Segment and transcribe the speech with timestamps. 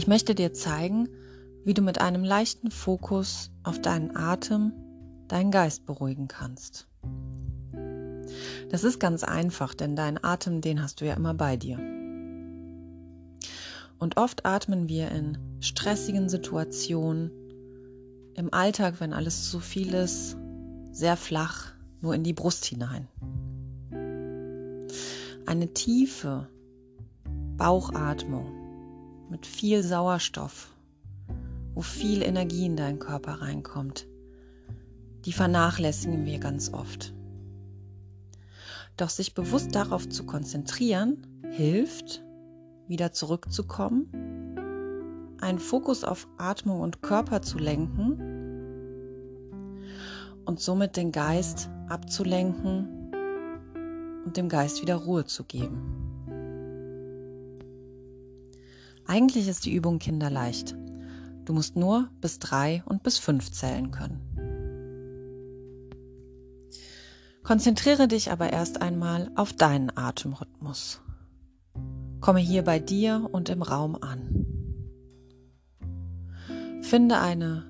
[0.00, 1.10] Ich möchte dir zeigen,
[1.62, 4.72] wie du mit einem leichten Fokus auf deinen Atem
[5.28, 6.88] deinen Geist beruhigen kannst.
[8.70, 11.78] Das ist ganz einfach, denn deinen Atem, den hast du ja immer bei dir.
[13.98, 17.30] Und oft atmen wir in stressigen Situationen,
[18.36, 20.34] im Alltag, wenn alles zu viel ist,
[20.92, 23.06] sehr flach, nur in die Brust hinein.
[25.44, 26.48] Eine tiefe
[27.58, 28.59] Bauchatmung
[29.30, 30.68] mit viel Sauerstoff,
[31.74, 34.06] wo viel Energie in deinen Körper reinkommt,
[35.24, 37.14] die vernachlässigen wir ganz oft.
[38.96, 42.22] Doch sich bewusst darauf zu konzentrieren, hilft,
[42.88, 44.08] wieder zurückzukommen,
[45.40, 48.18] einen Fokus auf Atmung und Körper zu lenken
[50.44, 53.12] und somit den Geist abzulenken
[54.24, 55.99] und dem Geist wieder Ruhe zu geben.
[59.10, 60.76] Eigentlich ist die Übung kinderleicht.
[61.44, 64.20] Du musst nur bis drei und bis fünf zählen können.
[67.42, 71.00] Konzentriere dich aber erst einmal auf deinen Atemrhythmus.
[72.20, 74.46] Komme hier bei dir und im Raum an.
[76.82, 77.64] Finde eine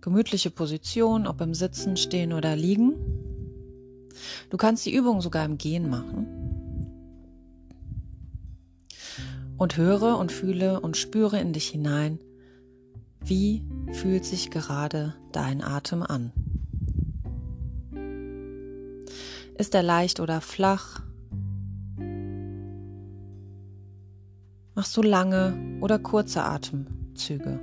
[0.00, 2.96] gemütliche Position, ob im Sitzen, Stehen oder Liegen.
[4.50, 6.33] Du kannst die Übung sogar im Gehen machen.
[9.56, 12.18] Und höre und fühle und spüre in dich hinein,
[13.20, 16.32] wie fühlt sich gerade dein Atem an.
[19.56, 21.00] Ist er leicht oder flach?
[24.74, 27.60] Machst du lange oder kurze Atemzüge?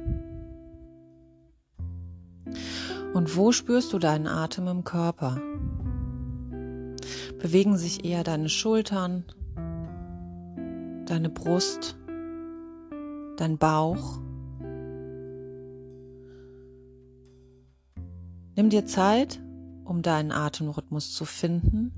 [3.14, 5.42] Und wo spürst du deinen Atem im Körper?
[7.40, 9.26] Bewegen sich eher deine Schultern,
[11.12, 11.98] deine Brust,
[13.36, 14.20] dein Bauch?
[18.56, 19.42] Nimm dir Zeit,
[19.84, 21.92] um deinen Atemrhythmus zu finden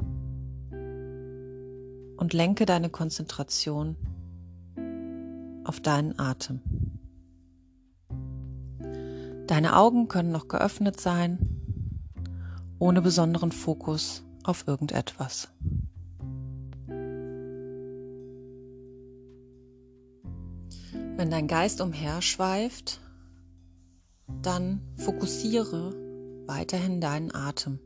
[2.17, 3.97] und lenke deine Konzentration
[5.63, 6.61] auf deinen Atem.
[9.45, 11.37] Deine Augen können noch geöffnet sein,
[12.79, 15.53] ohne besonderen Fokus auf irgendetwas.
[21.23, 22.99] Wenn dein Geist umherschweift,
[24.41, 25.95] dann fokussiere
[26.47, 27.79] weiterhin deinen Atem.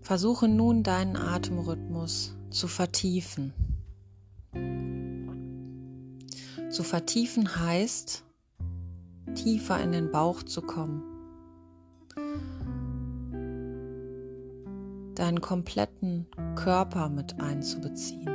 [0.00, 3.52] Versuche nun deinen Atemrhythmus zu vertiefen.
[6.70, 8.24] Zu vertiefen heißt,
[9.36, 11.09] tiefer in den Bauch zu kommen.
[15.14, 18.28] Deinen kompletten Körper mit einzubeziehen.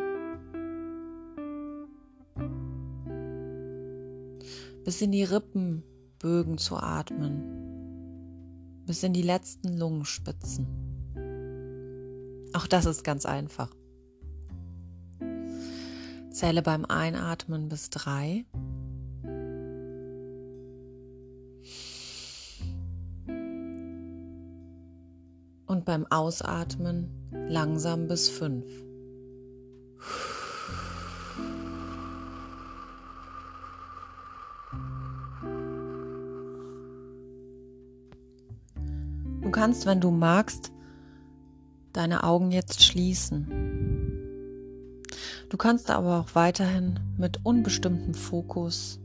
[4.84, 7.44] Bis in die Rippenbögen zu atmen.
[8.86, 10.68] Bis in die letzten Lungenspitzen.
[12.54, 13.76] Auch das ist ganz einfach.
[16.30, 18.46] Zähle beim Einatmen bis drei.
[25.86, 27.12] Beim Ausatmen
[27.48, 28.66] langsam bis fünf.
[39.42, 40.72] Du kannst, wenn du magst,
[41.94, 43.46] deine Augen jetzt schließen.
[45.50, 49.00] Du kannst aber auch weiterhin mit unbestimmtem Fokus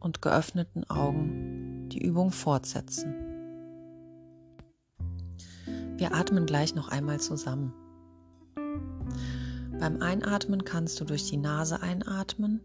[0.00, 3.27] und geöffneten Augen die Übung fortsetzen.
[5.98, 7.74] Wir atmen gleich noch einmal zusammen.
[9.80, 12.60] Beim Einatmen kannst du durch die Nase einatmen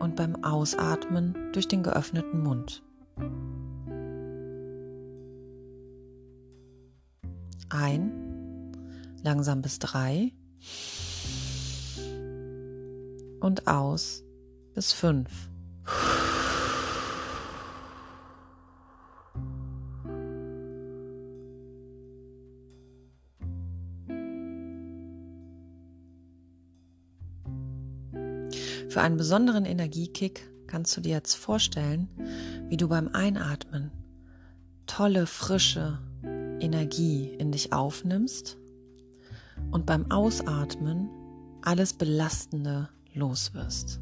[0.00, 2.82] und beim Ausatmen durch den geöffneten Mund.
[7.70, 8.12] Ein,
[9.22, 10.32] langsam bis drei
[13.40, 14.24] und aus
[14.74, 15.53] bis fünf.
[28.94, 32.08] Für einen besonderen Energiekick kannst du dir jetzt vorstellen,
[32.68, 33.90] wie du beim Einatmen
[34.86, 35.98] tolle, frische
[36.60, 38.56] Energie in dich aufnimmst
[39.72, 41.10] und beim Ausatmen
[41.62, 43.98] alles Belastende los wirst.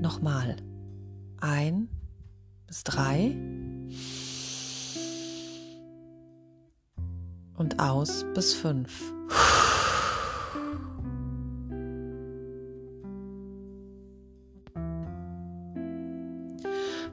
[0.00, 0.54] Nochmal.
[1.40, 1.88] Ein
[2.68, 3.36] bis drei.
[7.56, 9.12] Und aus bis fünf.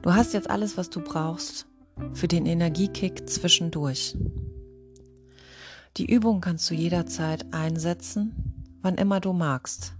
[0.02, 1.68] Du hast jetzt alles, was du brauchst
[2.12, 4.18] für den Energiekick zwischendurch.
[5.96, 8.34] Die Übung kannst du jederzeit einsetzen,
[8.82, 9.94] wann immer du magst.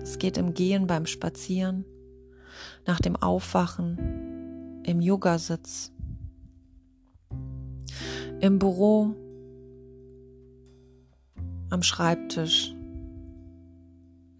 [0.00, 1.84] Es geht im Gehen beim Spazieren,
[2.86, 5.90] nach dem Aufwachen, im Yogasitz,
[8.40, 9.16] im Büro,
[11.70, 12.72] am Schreibtisch,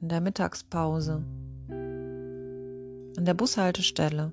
[0.00, 1.24] in der Mittagspause,
[1.68, 4.32] an der Bushaltestelle.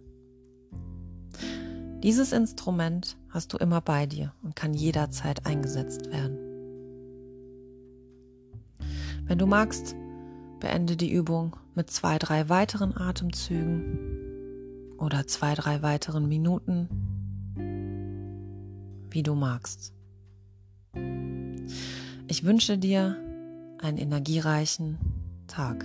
[2.06, 6.38] Dieses Instrument hast du immer bei dir und kann jederzeit eingesetzt werden.
[9.26, 9.96] Wenn du magst,
[10.60, 16.90] beende die Übung mit zwei, drei weiteren Atemzügen oder zwei, drei weiteren Minuten,
[19.10, 19.92] wie du magst.
[22.28, 23.18] Ich wünsche dir
[23.82, 25.00] einen energiereichen
[25.48, 25.84] Tag.